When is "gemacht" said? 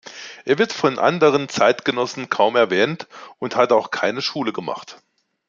4.51-4.97